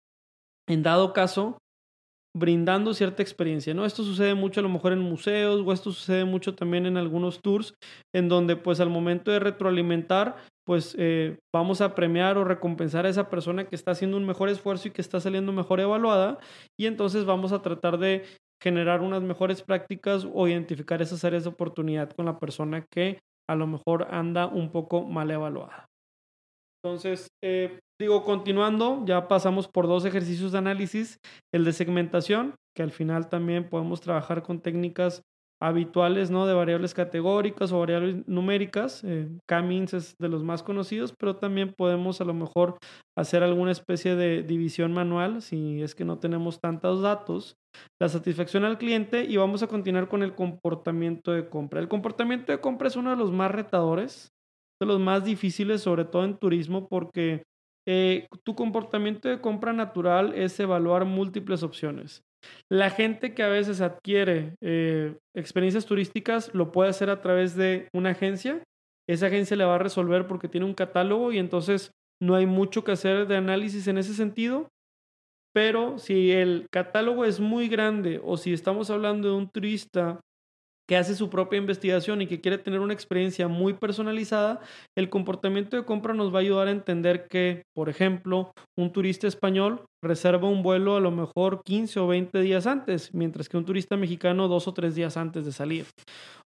[0.69, 1.59] en dado caso
[2.37, 3.85] brindando cierta experiencia, ¿no?
[3.85, 7.41] Esto sucede mucho a lo mejor en museos o esto sucede mucho también en algunos
[7.41, 7.75] tours
[8.15, 13.11] en donde pues al momento de retroalimentar pues eh, vamos a premiar o recompensar a
[13.11, 16.39] esa persona que está haciendo un mejor esfuerzo y que está saliendo mejor evaluada
[16.79, 18.25] y entonces vamos a tratar de
[18.63, 23.55] generar unas mejores prácticas o identificar esas áreas de oportunidad con la persona que a
[23.55, 25.87] lo mejor anda un poco mal evaluada.
[26.83, 31.19] Entonces, eh, digo, continuando, ya pasamos por dos ejercicios de análisis,
[31.53, 35.23] el de segmentación, que al final también podemos trabajar con técnicas
[35.63, 36.47] habituales, ¿no?
[36.47, 39.03] De variables categóricas o variables numéricas.
[39.05, 39.29] Eh,
[39.93, 42.77] es de los más conocidos, pero también podemos a lo mejor
[43.17, 47.57] hacer alguna especie de división manual si es que no tenemos tantos datos.
[48.01, 51.81] La satisfacción al cliente y vamos a continuar con el comportamiento de compra.
[51.81, 54.35] El comportamiento de compra es uno de los más retadores
[54.81, 57.45] de los más difíciles, sobre todo en turismo, porque
[57.87, 62.23] eh, tu comportamiento de compra natural es evaluar múltiples opciones.
[62.71, 67.89] La gente que a veces adquiere eh, experiencias turísticas lo puede hacer a través de
[67.95, 68.63] una agencia.
[69.09, 71.91] Esa agencia le va a resolver porque tiene un catálogo y entonces
[72.23, 74.69] no hay mucho que hacer de análisis en ese sentido.
[75.55, 80.21] Pero si el catálogo es muy grande o si estamos hablando de un turista
[80.89, 84.61] que hace su propia investigación y que quiere tener una experiencia muy personalizada,
[84.97, 89.27] el comportamiento de compra nos va a ayudar a entender que, por ejemplo, un turista
[89.27, 93.65] español reserva un vuelo a lo mejor 15 o 20 días antes, mientras que un
[93.65, 95.87] turista mexicano dos o tres días antes de salir.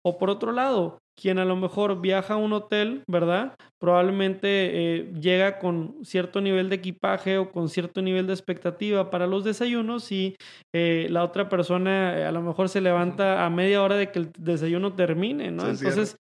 [0.06, 3.56] O por otro lado, quien a lo mejor viaja a un hotel, ¿verdad?
[3.80, 9.28] Probablemente eh, llega con cierto nivel de equipaje o con cierto nivel de expectativa para
[9.28, 10.36] los desayunos y
[10.74, 14.20] eh, la otra persona eh, a lo mejor se levanta a media hora de que
[14.20, 15.68] el desayuno termine, ¿no?
[15.70, 16.18] Entonces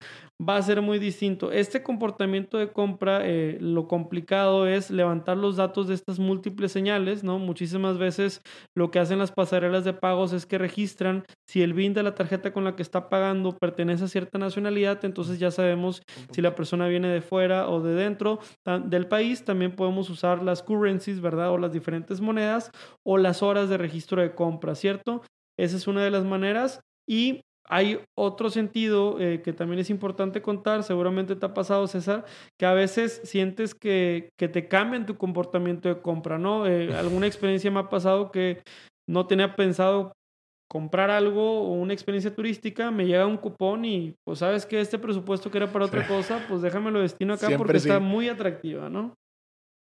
[0.48, 1.52] va a ser muy distinto.
[1.52, 7.22] Este comportamiento de compra, eh, lo complicado es levantar los datos de estas múltiples señales,
[7.22, 7.38] ¿no?
[7.38, 8.42] Muchísimas veces
[8.74, 12.14] lo que hacen las pasarelas de pagos es que registran si el BIN de la
[12.14, 16.02] tarjeta con la que está pagando pertenece a cierta nacionalidad, entonces ya sabemos
[16.32, 18.40] si la persona viene de fuera o de dentro
[18.84, 19.44] del país.
[19.44, 21.50] También podemos usar las currencies, ¿verdad?
[21.50, 22.70] O las diferentes monedas
[23.04, 25.22] o las horas de registro de compra, ¿cierto?
[25.58, 26.80] Esa es una de las maneras.
[27.06, 32.24] Y hay otro sentido eh, que también es importante contar, seguramente te ha pasado, César,
[32.58, 36.66] que a veces sientes que, que te cambian tu comportamiento de compra, ¿no?
[36.66, 38.62] Eh, alguna experiencia me ha pasado que
[39.08, 40.12] no tenía pensado
[40.68, 44.98] comprar algo o una experiencia turística, me llega un cupón y pues sabes que este
[44.98, 49.14] presupuesto que era para otra cosa, pues déjamelo destino acá porque está muy atractiva, ¿no?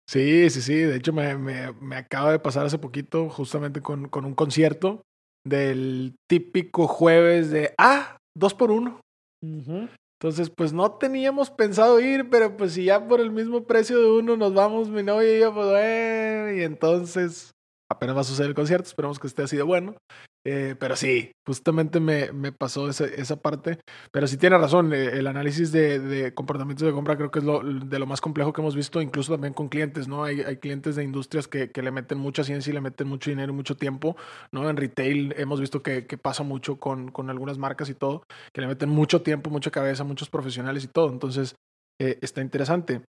[0.09, 0.75] Sí, sí, sí.
[0.75, 5.03] De hecho, me, me, me, acaba de pasar hace poquito justamente con, con un concierto
[5.51, 9.01] del típico jueves de, ah, dos por uno.
[9.43, 14.11] Entonces, pues no teníamos pensado ir, pero pues si ya por el mismo precio de
[14.11, 17.51] uno nos vamos, mi novia y yo, pues bueno, y entonces
[17.91, 19.97] apenas va a suceder el concierto, esperamos que esté así de bueno.
[20.47, 23.79] Eh, pero sí, justamente me, me pasó esa, esa, parte.
[24.11, 27.45] Pero sí tiene razón, eh, el análisis de, de, comportamientos de compra creo que es
[27.45, 30.25] lo, de lo más complejo que hemos visto, incluso también con clientes, ¿no?
[30.25, 33.29] Hay, hay clientes de industrias que, que, le meten mucha ciencia y le meten mucho
[33.29, 34.17] dinero y mucho tiempo,
[34.51, 34.69] ¿no?
[34.71, 38.23] En retail hemos visto que, que pasa mucho con, con, algunas marcas y todo,
[38.55, 41.11] que le meten mucho tiempo, mucha cabeza, muchos profesionales y todo.
[41.13, 41.55] Entonces,
[42.01, 43.03] eh, está interesante.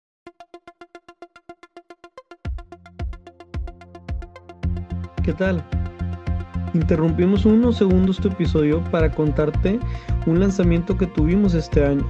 [5.30, 5.62] ¿Qué tal?
[6.74, 9.80] Interrumpimos unos segundos tu episodio para contarte
[10.26, 12.04] un lanzamiento que tuvimos este año.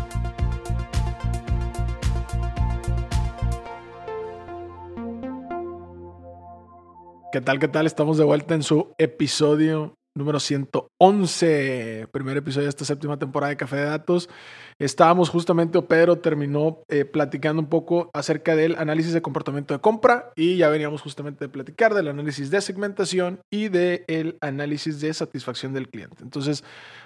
[7.31, 7.59] ¿Qué tal?
[7.59, 7.85] ¿Qué tal?
[7.85, 13.57] Estamos de vuelta en su episodio número 111, primer episodio de esta séptima temporada de
[13.57, 14.29] Café de Datos.
[14.77, 19.79] Estábamos justamente, o Pedro terminó eh, platicando un poco acerca del análisis de comportamiento de
[19.79, 25.13] compra y ya veníamos justamente de platicar del análisis de segmentación y del análisis de
[25.13, 26.17] satisfacción del cliente.
[26.21, 26.63] Entonces,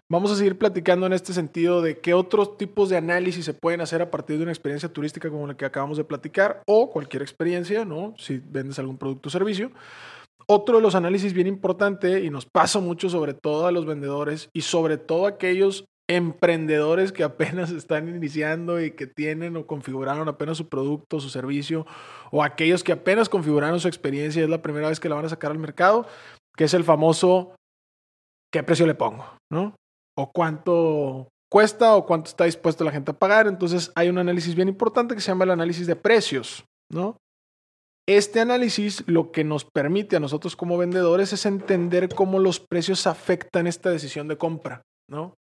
[0.09, 3.81] vamos a seguir platicando en este sentido de qué otros tipos de análisis se pueden
[3.81, 7.21] hacer a partir de una experiencia turística como la que acabamos de platicar o cualquier
[7.21, 8.15] experiencia, ¿no?
[8.17, 9.71] Si vendes algún producto o servicio.
[10.47, 14.49] Otro de los análisis bien importante y nos pasa mucho sobre todo a los vendedores
[14.53, 20.27] y sobre todo a aquellos emprendedores que apenas están iniciando y que tienen o configuraron
[20.27, 21.85] apenas su producto, su servicio,
[22.31, 25.25] o aquellos que apenas configuraron su experiencia y es la primera vez que la van
[25.25, 26.05] a sacar al mercado,
[26.55, 27.55] que es el famoso
[28.55, 29.25] ¿qué precio le pongo?
[29.51, 29.75] ¿No?
[30.17, 33.47] O cuánto cuesta o cuánto está dispuesto la gente a pagar.
[33.47, 37.17] Entonces hay un análisis bien importante que se llama el análisis de precios, ¿no?
[38.07, 43.07] Este análisis lo que nos permite a nosotros como vendedores es entender cómo los precios
[43.07, 45.33] afectan esta decisión de compra, ¿no?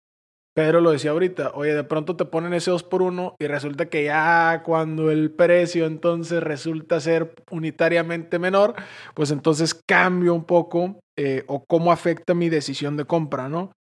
[0.55, 3.87] Pedro lo decía ahorita, oye, de pronto te ponen ese 2 por 1 y resulta
[3.87, 8.75] que ya cuando el precio entonces resulta ser unitariamente menor,
[9.15, 13.71] pues entonces cambio un poco eh, o cómo afecta mi decisión de compra, ¿no?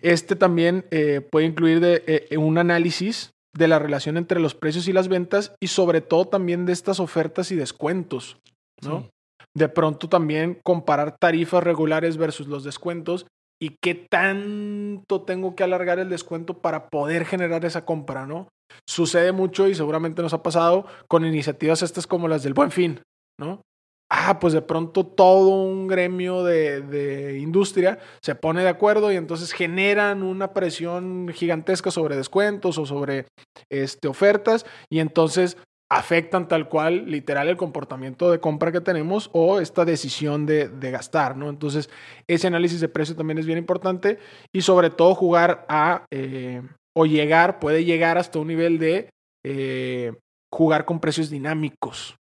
[0.00, 4.92] Este también eh, puede incluir eh, un análisis de la relación entre los precios y
[4.92, 8.38] las ventas y sobre todo también de estas ofertas y descuentos,
[8.82, 9.08] ¿no?
[9.56, 13.26] De pronto también comparar tarifas regulares versus los descuentos
[13.60, 18.48] y qué tanto tengo que alargar el descuento para poder generar esa compra, ¿no?
[18.88, 23.02] Sucede mucho y seguramente nos ha pasado con iniciativas estas como las del Buen Fin,
[23.38, 23.62] ¿no?
[24.10, 29.52] Ah, pues de pronto todo un gremio de, industria se pone de acuerdo y entonces
[29.52, 33.26] generan una presión gigantesca sobre descuentos o sobre
[33.70, 35.56] este, ofertas y entonces
[35.92, 41.36] afectan tal cual, literal, el comportamiento de compra que tenemos o esta decisión de, gastar,
[41.36, 41.48] ¿no?
[41.48, 41.90] Entonces,
[42.28, 44.18] ese análisis de precio también es bien importante
[44.54, 46.62] y sobre todo jugar a, eh,
[46.96, 49.10] o llegar, puede llegar hasta un nivel de
[49.44, 50.12] eh,
[50.52, 52.16] jugar con precios dinámicos,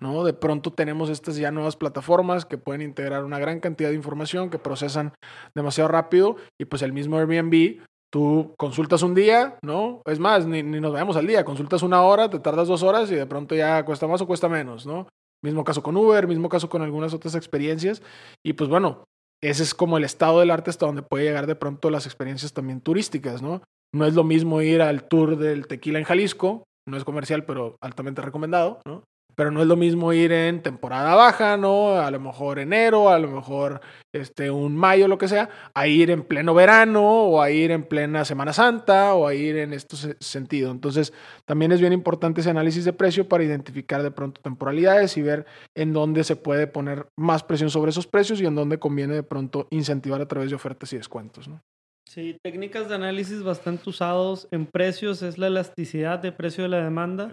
[0.00, 4.48] De pronto tenemos estas ya nuevas plataformas que pueden integrar una gran cantidad de información
[4.48, 5.12] que procesan
[5.54, 7.80] demasiado rápido y pues el mismo Airbnb,
[8.10, 10.02] tú consultas un día, ¿no?
[10.06, 13.16] Es más, ni, nos vemos al día, consultas una hora, te tardas dos horas y
[13.16, 15.08] de pronto ya cuesta más o cuesta menos, ¿no?
[15.42, 18.02] Mismo caso con Uber, mismo caso con algunas otras experiencias
[18.44, 19.04] y pues bueno,
[19.42, 22.52] ese es como el estado del arte hasta donde puede llegar de pronto las experiencias
[22.52, 23.62] también turísticas, ¿no?
[23.92, 27.76] No es lo mismo ir al tour del tequila en Jalisco, no es comercial, pero
[27.80, 29.04] altamente recomendado, ¿no?
[29.38, 31.92] Pero no es lo mismo ir en temporada baja, ¿no?
[31.92, 33.80] A lo mejor enero, a lo mejor
[34.12, 37.84] este, un mayo, lo que sea, a ir en pleno verano o a ir en
[37.84, 40.72] plena Semana Santa o a ir en este sentido.
[40.72, 41.12] Entonces,
[41.44, 45.46] también es bien importante ese análisis de precio para identificar de pronto temporalidades y ver
[45.76, 49.22] en dónde se puede poner más presión sobre esos precios y en dónde conviene de
[49.22, 51.62] pronto incentivar a través de ofertas y descuentos, ¿no?
[52.08, 56.82] Sí, técnicas de análisis bastante usados en precios es la elasticidad de precio de la
[56.82, 57.30] demanda.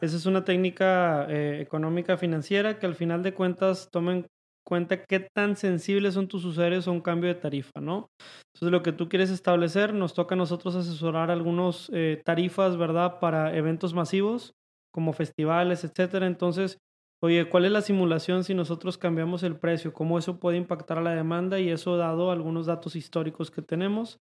[0.00, 4.26] Esa es una técnica eh, económica financiera que al final de cuentas toma en
[4.66, 8.08] cuenta qué tan sensibles son tus usuarios a un cambio de tarifa, ¿no?
[8.54, 13.20] Entonces lo que tú quieres establecer, nos toca a nosotros asesorar algunos eh, tarifas, ¿verdad?
[13.20, 14.54] Para eventos masivos
[14.90, 16.26] como festivales, etcétera.
[16.26, 16.78] Entonces
[17.24, 19.94] Oye, ¿cuál es la simulación si nosotros cambiamos el precio?
[19.94, 21.58] ¿Cómo eso puede impactar a la demanda?
[21.58, 24.18] Y eso dado algunos datos históricos que tenemos.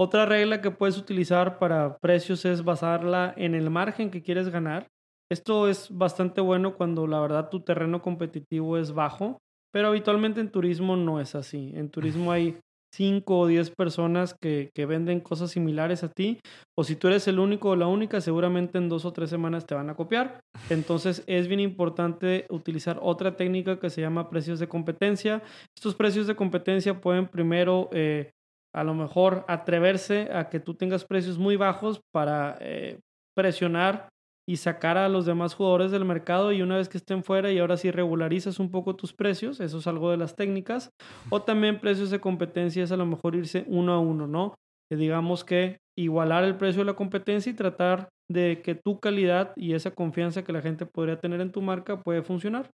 [0.00, 4.86] Otra regla que puedes utilizar para precios es basarla en el margen que quieres ganar.
[5.30, 9.36] Esto es bastante bueno cuando la verdad tu terreno competitivo es bajo,
[9.70, 11.72] pero habitualmente en turismo no es así.
[11.74, 12.58] En turismo hay
[12.92, 16.40] 5 o 10 personas que, que, venden cosas similares a ti,
[16.76, 19.66] o si tú eres el único o la única, seguramente en dos o tres semanas
[19.66, 20.40] te van a copiar.
[20.70, 25.42] Entonces es bien importante utilizar otra técnica que se llama precios de competencia.
[25.76, 28.32] Estos precios de competencia pueden primero, eh,
[28.74, 33.00] a lo mejor, atreverse a que tú tengas precios muy bajos para eh,
[33.34, 34.08] presionar
[34.48, 37.58] y sacar a los demás jugadores del mercado y una vez que estén fuera y
[37.58, 40.90] ahora sí regularizas un poco tus precios, eso es algo de las técnicas,
[41.28, 44.54] o también precios de competencia es a lo mejor irse uno a uno, ¿no?
[44.90, 49.52] Que digamos que igualar el precio de la competencia y tratar de que tu calidad
[49.54, 52.70] y esa confianza que la gente podría tener en tu marca puede funcionar.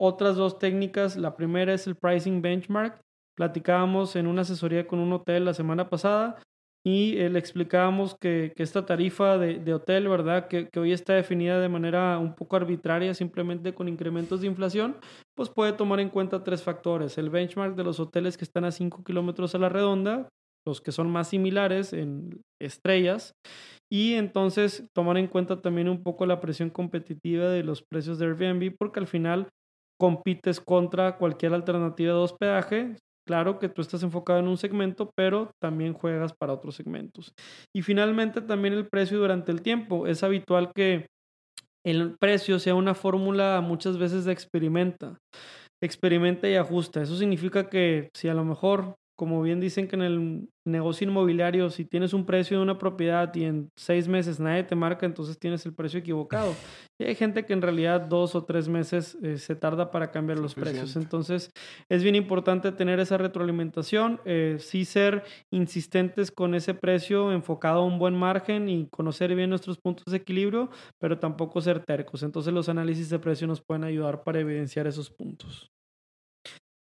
[0.00, 3.00] Otras dos técnicas, la primera es el pricing benchmark.
[3.36, 6.42] Platicábamos en una asesoría con un hotel la semana pasada
[6.86, 10.48] y eh, le explicábamos que, que, esta tarifa de, de hotel, ¿verdad?
[10.48, 14.96] Que, que, hoy está definida de manera un poco arbitraria, simplemente con incrementos de inflación,
[15.34, 17.16] pues puede tomar en cuenta tres factores.
[17.16, 20.28] El benchmark de los hoteles que están a 5 kilómetros a la redonda,
[20.66, 23.32] los que son más similares en estrellas,
[23.90, 28.26] y entonces tomar en cuenta también un poco la presión competitiva de los precios de
[28.26, 29.48] Airbnb, porque al final
[29.98, 35.50] compites contra cualquier alternativa de hospedaje, Claro que tú estás enfocado en un segmento, pero
[35.60, 37.32] también juegas para otros segmentos.
[37.74, 40.06] Y finalmente también el precio durante el tiempo.
[40.06, 41.06] Es habitual que
[41.86, 45.18] el precio sea una fórmula muchas veces de experimenta.
[45.82, 47.02] Experimenta y ajusta.
[47.02, 51.70] Eso significa que si a lo mejor como bien dicen que en el negocio inmobiliario,
[51.70, 55.38] si tienes un precio de una propiedad y en seis meses nadie te marca, entonces
[55.38, 56.54] tienes el precio equivocado.
[56.96, 60.38] Y hay gente que en realidad dos o tres meses eh, se tarda para cambiar
[60.38, 60.94] los precios.
[60.94, 61.50] Entonces
[61.88, 67.84] es bien importante tener esa retroalimentación, eh, sí ser insistentes con ese precio enfocado a
[67.84, 72.22] un buen margen y conocer bien nuestros puntos de equilibrio, pero tampoco ser tercos.
[72.22, 75.73] Entonces los análisis de precio nos pueden ayudar para evidenciar esos puntos.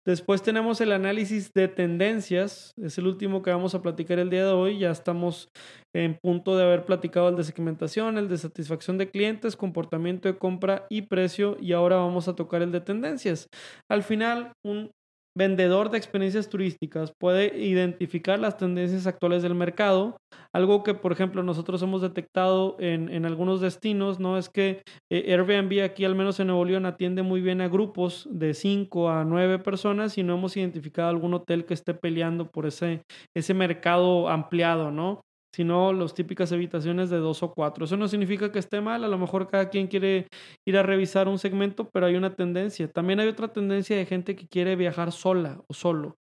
[0.05, 4.45] Después tenemos el análisis de tendencias, es el último que vamos a platicar el día
[4.45, 4.77] de hoy.
[4.77, 5.49] Ya estamos
[5.95, 10.37] en punto de haber platicado el de segmentación, el de satisfacción de clientes, comportamiento de
[10.37, 13.49] compra y precio y ahora vamos a tocar el de tendencias.
[13.89, 14.91] Al final, un
[15.37, 20.17] vendedor de experiencias turísticas puede identificar las tendencias actuales del mercado.
[20.53, 24.37] Algo que, por ejemplo, nosotros hemos detectado en, en algunos destinos, ¿no?
[24.37, 28.27] Es que eh, Airbnb aquí, al menos en Nuevo León, atiende muy bien a grupos
[28.31, 32.65] de 5 a 9 personas y no hemos identificado algún hotel que esté peleando por
[32.65, 33.01] ese,
[33.35, 35.21] ese mercado ampliado, ¿no?
[35.55, 37.85] Sino las típicas habitaciones de dos o cuatro.
[37.85, 40.27] Eso no significa que esté mal, a lo mejor cada quien quiere
[40.67, 42.91] ir a revisar un segmento, pero hay una tendencia.
[42.91, 46.17] También hay otra tendencia de gente que quiere viajar sola o solo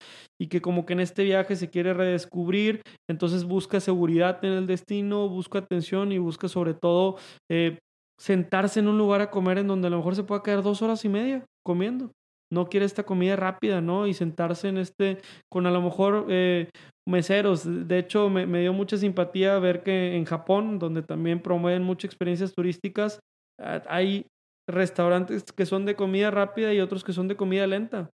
[0.42, 4.66] y que como que en este viaje se quiere redescubrir, entonces busca seguridad en el
[4.66, 7.18] destino, busca atención y busca sobre todo
[7.52, 7.78] eh,
[8.20, 10.82] sentarse en un lugar a comer en donde a lo mejor se pueda quedar dos
[10.82, 12.10] horas y media comiendo
[12.52, 14.08] no quiere esta comida rápida, ¿no?
[14.08, 15.20] Y sentarse en este,
[15.52, 16.70] con a lo mejor eh,
[17.10, 17.64] meseros.
[17.66, 22.54] De hecho, me, dio mucha simpatía ver que en Japón, donde también promueven muchas experiencias
[22.54, 23.20] turísticas,
[23.60, 24.28] ah, hay
[24.68, 28.10] restaurantes que son de comida rápida y otros que son de comida lenta,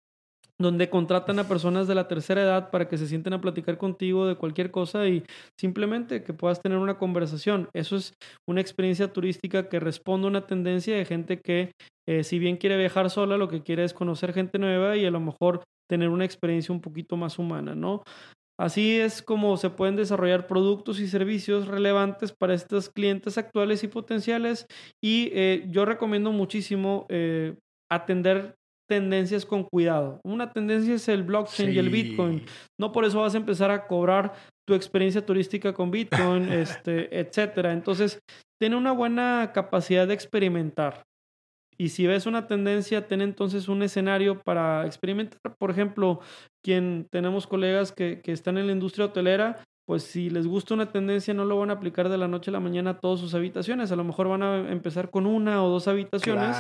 [0.58, 4.26] donde contratan a personas de la tercera edad para que se sienten a platicar contigo
[4.26, 5.22] de cualquier cosa y
[5.58, 7.68] simplemente que puedas tener una conversación.
[7.72, 8.14] Eso es
[8.48, 11.70] una experiencia turística que responde a una tendencia de gente que,
[12.08, 15.10] eh, si bien quiere viajar sola, lo que quiere es conocer gente nueva y a
[15.10, 18.02] lo mejor tener una experiencia un poquito más humana, ¿no?
[18.60, 23.88] Así es como se pueden desarrollar productos y servicios relevantes para estos clientes actuales y
[23.88, 24.66] potenciales.
[25.02, 27.54] Y eh, yo recomiendo muchísimo eh,
[27.90, 28.56] atender
[28.86, 30.20] tendencias con cuidado.
[30.24, 32.44] Una tendencia es el blockchain y el Bitcoin.
[32.78, 34.34] No por eso vas a empezar a cobrar
[34.68, 37.72] tu experiencia turística con Bitcoin, este, etcétera.
[37.72, 38.18] Entonces,
[38.60, 41.04] tiene una buena capacidad de experimentar
[41.80, 45.40] y si ves una tendencia, ten entonces un escenario para experimentar.
[45.56, 46.20] Por ejemplo,
[46.62, 50.92] quien tenemos colegas que, que están en la industria hotelera, pues si les gusta una
[50.92, 53.32] tendencia no lo van a aplicar de la noche a la mañana a todas sus
[53.32, 53.90] habitaciones.
[53.92, 56.54] A lo mejor van a empezar con una o dos habitaciones,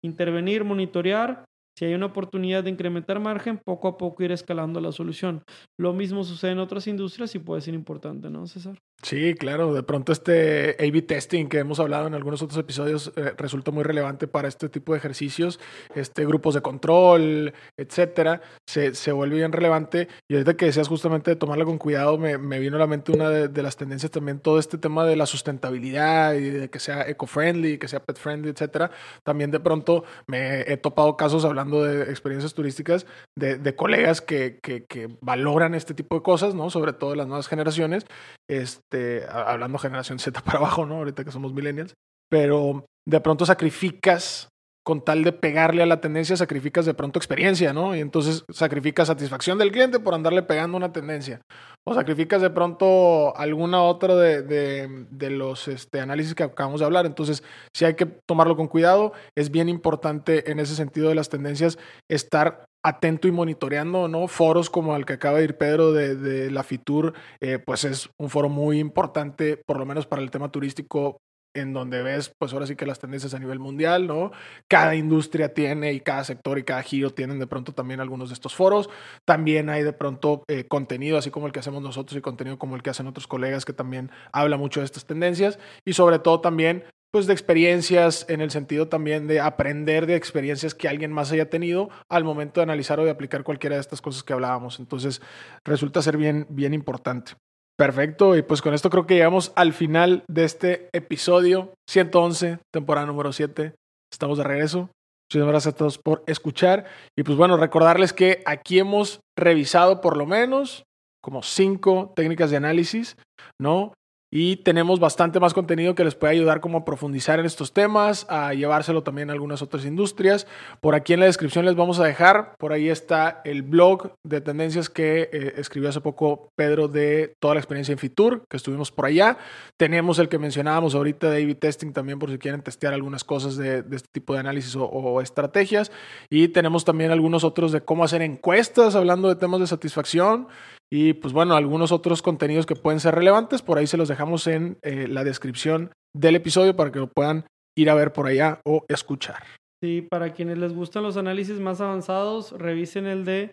[0.00, 1.44] intervenir, monitorear
[1.76, 5.42] si hay una oportunidad de incrementar margen, poco a poco ir escalando la solución.
[5.76, 8.78] Lo mismo sucede en otras industrias y puede ser importante, ¿no, César?
[9.02, 9.74] Sí, claro.
[9.74, 13.82] De pronto este A-B testing que hemos hablado en algunos otros episodios eh, resulta muy
[13.82, 15.58] relevante para este tipo de ejercicios.
[15.96, 20.06] Este, grupos de control, etcétera, se, se vuelve bien relevante.
[20.28, 23.10] Y ahorita que decías justamente de tomarlo con cuidado, me, me vino a la mente
[23.10, 27.02] una de, las tendencias también, todo este tema de la sustentabilidad y de que sea
[27.08, 28.92] eco-friendly, que sea pet-friendly, etcétera.
[29.24, 34.60] También de pronto me he topado casos hablando de experiencias turísticas, de, de colegas que,
[34.62, 36.70] que, que, valoran este tipo de cosas, ¿no?
[36.70, 38.06] Sobre todo las nuevas generaciones,
[38.52, 40.96] este, hablando generación Z para abajo, ¿no?
[40.96, 41.94] Ahorita que somos millennials,
[42.30, 44.48] pero de pronto sacrificas
[44.84, 47.94] con tal de pegarle a la tendencia, sacrificas de pronto experiencia, ¿no?
[47.94, 51.40] Y entonces sacrificas satisfacción del cliente por andarle pegando una tendencia.
[51.86, 57.06] O sacrificas de pronto alguna otra de, los este, análisis que acabamos de hablar.
[57.06, 57.44] Entonces,
[57.74, 59.12] sí hay que tomarlo con cuidado.
[59.36, 61.78] Es bien importante en ese sentido de las tendencias
[62.10, 64.28] estar atento y monitoreando, ¿no?
[64.28, 68.10] Foros como el que acaba de ir Pedro de, de la FITUR, eh, pues es
[68.18, 71.18] un foro muy importante, por lo menos para el tema turístico,
[71.54, 74.32] en donde ves, pues ahora sí que las tendencias a nivel mundial, ¿no?
[74.68, 78.34] Cada industria tiene y cada sector y cada giro tienen de pronto también algunos de
[78.34, 78.88] estos foros.
[79.26, 82.76] También hay de pronto eh, contenido, así como el que hacemos nosotros y contenido como
[82.76, 86.40] el que hacen otros colegas que también habla mucho de estas tendencias y sobre todo
[86.40, 91.30] también pues de experiencias en el sentido también de aprender de experiencias que alguien más
[91.30, 94.80] haya tenido al momento de analizar o de aplicar cualquiera de estas cosas que hablábamos.
[94.80, 95.20] Entonces,
[95.64, 97.32] resulta ser bien, bien importante.
[97.76, 103.06] Perfecto, y pues con esto creo que llegamos al final de este episodio 111, temporada
[103.06, 103.74] número 7.
[104.10, 104.90] Estamos de regreso.
[105.30, 106.86] Muchas gracias a todos por escuchar.
[107.16, 110.84] Y pues bueno, recordarles que aquí hemos revisado por lo menos
[111.22, 113.16] como cinco técnicas de análisis,
[113.58, 113.92] ¿no?
[114.34, 118.24] Y tenemos bastante más contenido que les puede ayudar como a profundizar en estos temas,
[118.30, 120.46] a llevárselo también a algunas otras industrias.
[120.80, 124.40] Por aquí en la descripción les vamos a dejar, por ahí está el blog de
[124.40, 128.90] tendencias que eh, escribió hace poco Pedro de toda la experiencia en Fitur, que estuvimos
[128.90, 129.36] por allá.
[129.76, 133.58] Tenemos el que mencionábamos ahorita de A-B testing también por si quieren testear algunas cosas
[133.58, 135.92] de, de este tipo de análisis o, o estrategias.
[136.30, 140.48] Y tenemos también algunos otros de cómo hacer encuestas hablando de temas de satisfacción
[140.94, 144.46] y pues bueno, algunos otros contenidos que pueden ser relevantes, por ahí se los dejamos
[144.46, 148.60] en eh, la descripción del episodio para que lo puedan ir a ver por allá
[148.66, 149.42] o escuchar.
[149.82, 153.52] Sí, para quienes les gustan los análisis más avanzados, revisen el de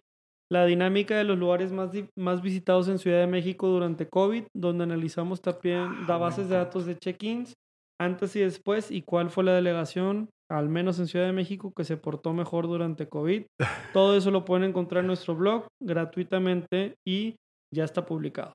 [0.52, 4.84] la dinámica de los lugares más, más visitados en Ciudad de México durante COVID, donde
[4.84, 7.54] analizamos también ah, bases de datos de check-ins
[8.02, 11.84] antes y después y cuál fue la delegación al menos en Ciudad de México, que
[11.84, 13.46] se portó mejor durante COVID.
[13.94, 17.36] Todo eso lo pueden encontrar en nuestro blog gratuitamente y
[17.74, 18.54] ya está publicado.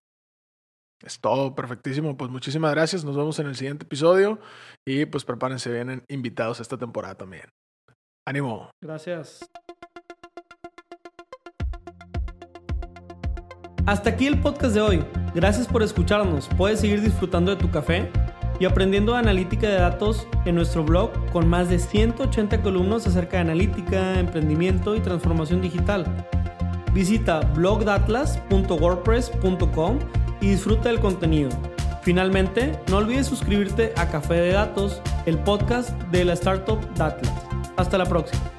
[1.05, 2.17] Es todo, perfectísimo.
[2.17, 3.05] Pues muchísimas gracias.
[3.05, 4.39] Nos vemos en el siguiente episodio
[4.87, 7.49] y pues prepárense, vienen invitados esta temporada también.
[8.27, 8.71] Ánimo.
[8.83, 9.45] Gracias.
[13.87, 15.05] Hasta aquí el podcast de hoy.
[15.35, 16.49] Gracias por escucharnos.
[16.57, 18.11] Puedes seguir disfrutando de tu café
[18.61, 23.43] y aprendiendo analítica de datos en nuestro blog con más de 180 columnas acerca de
[23.43, 26.07] analítica, emprendimiento y transformación digital.
[26.93, 29.99] Visita blogdatlas.wordpress.com
[30.41, 31.51] y disfruta del contenido.
[32.03, 37.33] Finalmente, no olvides suscribirte a Café de Datos, el podcast de la startup Datlas.
[37.77, 38.54] Hasta la próxima.